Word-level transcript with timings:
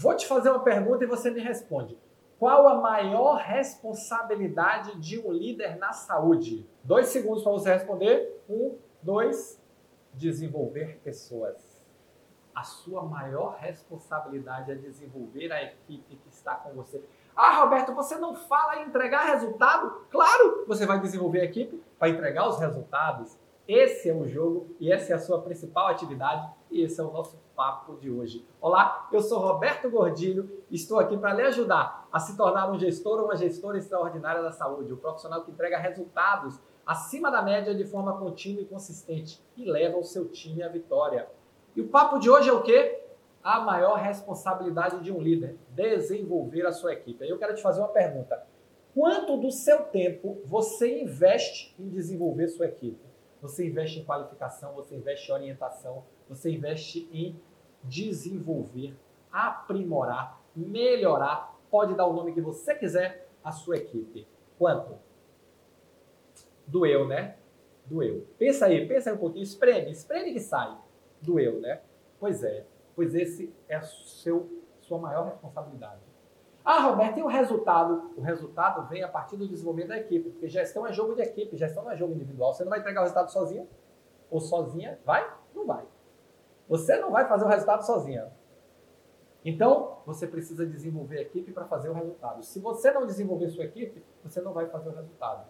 Vou 0.00 0.16
te 0.16 0.26
fazer 0.26 0.48
uma 0.48 0.64
pergunta 0.64 1.04
e 1.04 1.06
você 1.06 1.30
me 1.30 1.40
responde. 1.40 1.94
Qual 2.38 2.66
a 2.66 2.80
maior 2.80 3.36
responsabilidade 3.36 4.98
de 4.98 5.18
um 5.18 5.30
líder 5.30 5.76
na 5.76 5.92
saúde? 5.92 6.66
Dois 6.82 7.08
segundos 7.08 7.42
para 7.42 7.52
você 7.52 7.74
responder. 7.74 8.42
Um, 8.48 8.78
dois. 9.02 9.60
Desenvolver 10.14 10.98
pessoas. 11.04 11.84
A 12.54 12.62
sua 12.62 13.02
maior 13.02 13.58
responsabilidade 13.58 14.72
é 14.72 14.74
desenvolver 14.74 15.52
a 15.52 15.62
equipe 15.62 16.16
que 16.16 16.28
está 16.30 16.54
com 16.54 16.70
você. 16.72 17.04
Ah, 17.36 17.62
Roberto, 17.62 17.94
você 17.94 18.16
não 18.16 18.34
fala 18.34 18.78
em 18.78 18.86
entregar 18.86 19.26
resultado? 19.26 20.06
Claro, 20.10 20.64
você 20.66 20.86
vai 20.86 20.98
desenvolver 20.98 21.42
a 21.42 21.44
equipe 21.44 21.76
para 21.98 22.08
entregar 22.08 22.48
os 22.48 22.58
resultados. 22.58 23.38
Esse 23.72 24.08
é 24.08 24.12
o 24.12 24.26
jogo 24.26 24.74
e 24.80 24.92
essa 24.92 25.12
é 25.12 25.14
a 25.14 25.18
sua 25.20 25.42
principal 25.42 25.86
atividade 25.86 26.44
e 26.72 26.82
esse 26.82 27.00
é 27.00 27.04
o 27.04 27.12
nosso 27.12 27.38
papo 27.54 27.94
de 28.00 28.10
hoje. 28.10 28.44
Olá, 28.60 29.08
eu 29.12 29.20
sou 29.20 29.38
Roberto 29.38 29.88
Gordilho 29.88 30.64
e 30.68 30.74
estou 30.74 30.98
aqui 30.98 31.16
para 31.16 31.34
lhe 31.34 31.42
ajudar 31.42 32.08
a 32.10 32.18
se 32.18 32.36
tornar 32.36 32.68
um 32.68 32.76
gestor 32.76 33.20
ou 33.20 33.26
uma 33.26 33.36
gestora 33.36 33.78
extraordinária 33.78 34.42
da 34.42 34.50
saúde, 34.50 34.92
um 34.92 34.96
profissional 34.96 35.44
que 35.44 35.52
entrega 35.52 35.78
resultados 35.78 36.58
acima 36.84 37.30
da 37.30 37.42
média 37.42 37.72
de 37.72 37.84
forma 37.84 38.18
contínua 38.18 38.60
e 38.60 38.64
consistente 38.64 39.40
e 39.56 39.64
leva 39.70 39.98
o 39.98 40.02
seu 40.02 40.26
time 40.28 40.64
à 40.64 40.68
vitória. 40.68 41.28
E 41.76 41.80
o 41.80 41.86
papo 41.86 42.18
de 42.18 42.28
hoje 42.28 42.48
é 42.48 42.52
o 42.52 42.62
quê? 42.62 43.04
A 43.40 43.60
maior 43.60 43.98
responsabilidade 43.98 44.98
de 44.98 45.12
um 45.12 45.20
líder, 45.20 45.56
desenvolver 45.68 46.66
a 46.66 46.72
sua 46.72 46.92
equipe. 46.92 47.24
Eu 47.24 47.38
quero 47.38 47.54
te 47.54 47.62
fazer 47.62 47.78
uma 47.78 47.90
pergunta. 47.90 48.44
Quanto 48.92 49.36
do 49.36 49.52
seu 49.52 49.84
tempo 49.84 50.42
você 50.44 51.02
investe 51.02 51.72
em 51.78 51.88
desenvolver 51.88 52.48
sua 52.48 52.66
equipe? 52.66 53.09
Você 53.40 53.66
investe 53.66 54.00
em 54.00 54.04
qualificação, 54.04 54.74
você 54.74 54.96
investe 54.96 55.30
em 55.30 55.34
orientação, 55.34 56.04
você 56.28 56.50
investe 56.50 57.08
em 57.12 57.40
desenvolver, 57.82 58.94
aprimorar, 59.32 60.40
melhorar, 60.54 61.58
pode 61.70 61.94
dar 61.94 62.06
o 62.06 62.12
nome 62.12 62.32
que 62.32 62.40
você 62.40 62.74
quiser, 62.74 63.28
a 63.42 63.50
sua 63.50 63.78
equipe. 63.78 64.26
Quanto? 64.58 64.98
Doeu, 66.66 67.08
né? 67.08 67.36
Doeu. 67.86 68.26
Pensa 68.38 68.66
aí, 68.66 68.86
pensa 68.86 69.10
aí 69.10 69.16
um 69.16 69.18
pouquinho, 69.18 69.42
espreme, 69.42 69.90
espreme 69.90 70.32
que 70.32 70.40
sai. 70.40 70.76
Doeu, 71.22 71.60
né? 71.60 71.80
Pois 72.18 72.44
é, 72.44 72.66
pois 72.94 73.14
esse 73.14 73.52
é 73.68 73.80
seu, 73.80 74.62
sua 74.80 74.98
maior 74.98 75.24
responsabilidade. 75.24 76.09
Ah, 76.72 76.82
Roberto, 76.82 77.18
e 77.18 77.22
o 77.24 77.26
resultado? 77.26 78.12
O 78.16 78.20
resultado 78.20 78.86
vem 78.88 79.02
a 79.02 79.08
partir 79.08 79.36
do 79.36 79.48
desenvolvimento 79.48 79.88
da 79.88 79.98
equipe, 79.98 80.30
porque 80.30 80.46
gestão 80.46 80.86
é 80.86 80.92
jogo 80.92 81.16
de 81.16 81.20
equipe, 81.20 81.56
gestão 81.56 81.82
não 81.82 81.90
é 81.90 81.96
jogo 81.96 82.14
individual. 82.14 82.54
Você 82.54 82.62
não 82.62 82.70
vai 82.70 82.78
entregar 82.78 83.00
o 83.00 83.02
resultado 83.02 83.28
sozinho 83.32 83.66
ou 84.30 84.38
sozinha? 84.38 84.96
Vai? 85.04 85.28
Não 85.52 85.66
vai. 85.66 85.84
Você 86.68 86.96
não 86.98 87.10
vai 87.10 87.26
fazer 87.26 87.44
o 87.44 87.48
resultado 87.48 87.84
sozinha. 87.84 88.30
Então, 89.44 89.96
você 90.06 90.28
precisa 90.28 90.64
desenvolver 90.64 91.18
a 91.18 91.22
equipe 91.22 91.50
para 91.50 91.64
fazer 91.64 91.88
o 91.88 91.92
resultado. 91.92 92.44
Se 92.44 92.60
você 92.60 92.92
não 92.92 93.04
desenvolver 93.04 93.48
sua 93.48 93.64
equipe, 93.64 94.04
você 94.22 94.40
não 94.40 94.52
vai 94.52 94.68
fazer 94.68 94.90
o 94.90 94.94
resultado. 94.94 95.48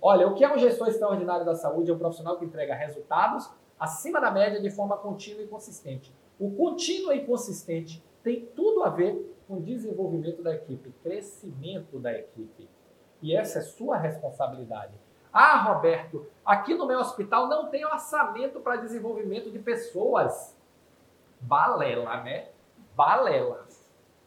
Olha, 0.00 0.26
o 0.26 0.34
que 0.34 0.42
é 0.42 0.50
um 0.50 0.56
gestor 0.56 0.88
extraordinário 0.88 1.44
da 1.44 1.54
saúde? 1.54 1.90
É 1.90 1.94
um 1.94 1.98
profissional 1.98 2.38
que 2.38 2.46
entrega 2.46 2.74
resultados 2.74 3.52
acima 3.78 4.22
da 4.22 4.30
média 4.30 4.58
de 4.58 4.70
forma 4.70 4.96
contínua 4.96 5.42
e 5.42 5.48
consistente. 5.48 6.16
O 6.40 6.50
contínuo 6.52 7.12
e 7.12 7.26
consistente 7.26 8.02
tem 8.22 8.46
tudo 8.56 8.82
a 8.84 8.88
ver 8.88 9.31
com 9.52 9.60
desenvolvimento 9.60 10.42
da 10.42 10.54
equipe, 10.54 10.94
crescimento 11.02 11.98
da 11.98 12.10
equipe. 12.10 12.66
E 13.20 13.36
essa 13.36 13.58
é 13.58 13.62
sua 13.62 13.98
responsabilidade. 13.98 14.94
Ah, 15.30 15.62
Roberto, 15.62 16.26
aqui 16.42 16.74
no 16.74 16.86
meu 16.86 16.98
hospital 16.98 17.48
não 17.48 17.68
tem 17.68 17.84
orçamento 17.84 18.60
para 18.60 18.76
desenvolvimento 18.76 19.50
de 19.50 19.58
pessoas. 19.58 20.56
Balela, 21.38 22.22
né? 22.22 22.48
Balela. 22.96 23.66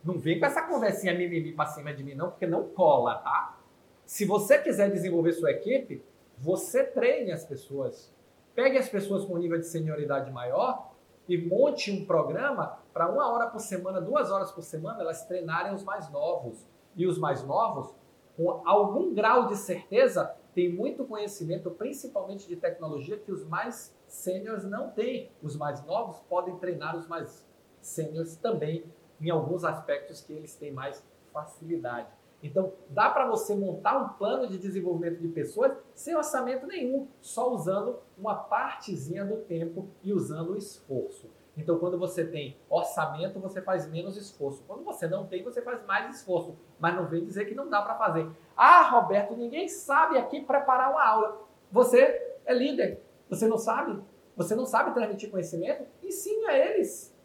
Não 0.03 0.19
vem 0.19 0.39
com 0.39 0.45
essa 0.45 0.61
conversinha 0.61 1.15
mimimi 1.15 1.53
para 1.53 1.65
cima 1.65 1.91
de 1.91 2.03
mim, 2.03 2.13
não, 2.13 2.29
porque 2.29 2.45
não 2.45 2.67
cola, 2.67 3.15
tá? 3.15 3.57
Se 4.05 4.25
você 4.25 4.59
quiser 4.59 4.91
desenvolver 4.91 5.33
sua 5.33 5.49
equipe, 5.49 6.05
você 6.37 6.83
treine 6.83 7.31
as 7.31 7.43
pessoas. 7.43 8.13
Pegue 8.53 8.77
as 8.77 8.87
pessoas 8.87 9.25
com 9.25 9.37
nível 9.39 9.57
de 9.57 9.65
senioridade 9.65 10.31
maior 10.31 10.91
e 11.27 11.37
monte 11.37 11.91
um 11.91 12.05
programa 12.05 12.79
para 12.93 13.09
uma 13.09 13.31
hora 13.31 13.47
por 13.47 13.59
semana, 13.59 13.99
duas 13.99 14.31
horas 14.31 14.51
por 14.51 14.63
semana, 14.63 15.01
elas 15.01 15.25
treinarem 15.25 15.73
os 15.73 15.83
mais 15.83 16.09
novos. 16.11 16.65
E 16.95 17.05
os 17.05 17.17
mais 17.17 17.43
novos, 17.43 17.93
com 18.37 18.61
algum 18.65 19.13
grau 19.13 19.47
de 19.47 19.57
certeza, 19.57 20.33
têm 20.53 20.73
muito 20.73 21.03
conhecimento, 21.03 21.69
principalmente 21.71 22.47
de 22.47 22.55
tecnologia, 22.55 23.17
que 23.17 23.31
os 23.31 23.43
mais 23.45 23.93
sêniores 24.07 24.63
não 24.63 24.91
têm. 24.91 25.29
Os 25.41 25.57
mais 25.57 25.83
novos 25.85 26.19
podem 26.29 26.55
treinar 26.57 26.95
os 26.95 27.07
mais 27.07 27.45
sêniores 27.81 28.37
também, 28.37 28.85
em 29.19 29.29
alguns 29.29 29.63
aspectos 29.63 30.21
que 30.21 30.31
eles 30.31 30.55
têm 30.55 30.71
mais 30.71 31.05
facilidade. 31.33 32.07
Então, 32.45 32.73
dá 32.89 33.09
para 33.09 33.27
você 33.27 33.55
montar 33.55 33.97
um 33.97 34.09
plano 34.09 34.47
de 34.47 34.59
desenvolvimento 34.59 35.19
de 35.19 35.27
pessoas 35.29 35.75
sem 35.95 36.15
orçamento 36.15 36.67
nenhum, 36.67 37.07
só 37.19 37.51
usando 37.51 37.99
uma 38.15 38.35
partezinha 38.35 39.25
do 39.25 39.37
tempo 39.37 39.89
e 40.03 40.13
usando 40.13 40.51
o 40.51 40.57
esforço. 40.57 41.27
Então, 41.57 41.79
quando 41.79 41.97
você 41.97 42.23
tem 42.23 42.55
orçamento, 42.69 43.39
você 43.39 43.63
faz 43.63 43.89
menos 43.89 44.15
esforço. 44.15 44.63
Quando 44.67 44.83
você 44.83 45.07
não 45.07 45.25
tem, 45.25 45.41
você 45.41 45.59
faz 45.59 45.83
mais 45.87 46.17
esforço. 46.17 46.55
Mas 46.79 46.95
não 46.95 47.07
vem 47.07 47.25
dizer 47.25 47.45
que 47.45 47.55
não 47.55 47.67
dá 47.67 47.81
para 47.81 47.95
fazer. 47.95 48.29
Ah, 48.55 48.83
Roberto, 48.91 49.35
ninguém 49.35 49.67
sabe 49.67 50.19
aqui 50.19 50.41
preparar 50.41 50.91
uma 50.91 51.03
aula. 51.03 51.41
Você 51.71 52.37
é 52.45 52.53
líder. 52.53 53.01
Você 53.27 53.47
não 53.47 53.57
sabe? 53.57 53.99
Você 54.35 54.53
não 54.53 54.67
sabe 54.67 54.93
transmitir 54.93 55.31
conhecimento? 55.31 55.87
Ensine 56.03 56.45
a 56.45 56.55
eles. 56.55 57.17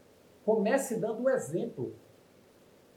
Comece 0.46 0.98
dando 0.98 1.22
um 1.22 1.28
exemplo. 1.28 1.94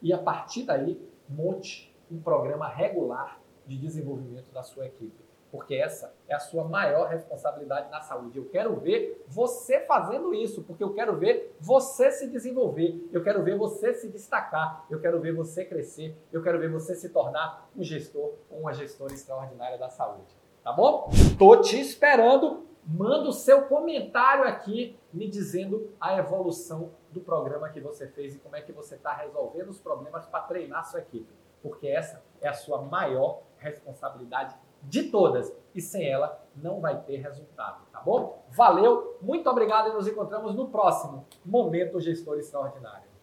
E 0.00 0.10
a 0.10 0.18
partir 0.18 0.62
daí, 0.62 0.98
monte 1.28 1.93
um 2.10 2.20
programa 2.20 2.68
regular 2.68 3.40
de 3.66 3.78
desenvolvimento 3.78 4.50
da 4.52 4.62
sua 4.62 4.86
equipe. 4.86 5.24
Porque 5.50 5.76
essa 5.76 6.12
é 6.26 6.34
a 6.34 6.40
sua 6.40 6.64
maior 6.64 7.08
responsabilidade 7.08 7.88
na 7.88 8.00
saúde. 8.00 8.38
Eu 8.38 8.48
quero 8.48 8.74
ver 8.74 9.24
você 9.28 9.78
fazendo 9.80 10.34
isso, 10.34 10.64
porque 10.64 10.82
eu 10.82 10.92
quero 10.92 11.16
ver 11.16 11.56
você 11.60 12.10
se 12.10 12.28
desenvolver, 12.28 13.08
eu 13.12 13.22
quero 13.22 13.40
ver 13.40 13.56
você 13.56 13.94
se 13.94 14.08
destacar, 14.08 14.84
eu 14.90 15.00
quero 15.00 15.20
ver 15.20 15.32
você 15.32 15.64
crescer, 15.64 16.16
eu 16.32 16.42
quero 16.42 16.58
ver 16.58 16.68
você 16.68 16.96
se 16.96 17.08
tornar 17.10 17.70
um 17.76 17.84
gestor 17.84 18.32
ou 18.50 18.58
uma 18.58 18.72
gestora 18.72 19.14
extraordinária 19.14 19.78
da 19.78 19.88
saúde. 19.88 20.36
Tá 20.64 20.72
bom? 20.72 21.08
Tô 21.38 21.60
te 21.60 21.78
esperando. 21.80 22.66
Manda 22.86 23.28
o 23.28 23.32
seu 23.32 23.62
comentário 23.62 24.44
aqui 24.44 24.98
me 25.12 25.28
dizendo 25.28 25.90
a 25.98 26.18
evolução 26.18 26.90
do 27.12 27.20
programa 27.20 27.70
que 27.70 27.80
você 27.80 28.08
fez 28.08 28.34
e 28.34 28.38
como 28.38 28.56
é 28.56 28.60
que 28.60 28.72
você 28.72 28.96
está 28.96 29.14
resolvendo 29.14 29.70
os 29.70 29.78
problemas 29.78 30.26
para 30.26 30.40
treinar 30.40 30.84
sua 30.84 31.00
equipe 31.00 31.32
porque 31.64 31.88
essa 31.88 32.22
é 32.42 32.48
a 32.48 32.52
sua 32.52 32.82
maior 32.82 33.40
responsabilidade 33.56 34.54
de 34.82 35.04
todas 35.04 35.50
e 35.74 35.80
sem 35.80 36.06
ela 36.06 36.46
não 36.54 36.78
vai 36.78 37.00
ter 37.00 37.16
resultado, 37.16 37.86
tá 37.90 38.00
bom? 38.00 38.44
Valeu, 38.50 39.16
muito 39.22 39.48
obrigado 39.48 39.88
e 39.88 39.92
nos 39.94 40.06
encontramos 40.06 40.54
no 40.54 40.68
próximo 40.68 41.26
Momento 41.42 41.98
Gestor 41.98 42.38
Extraordinário. 42.38 43.13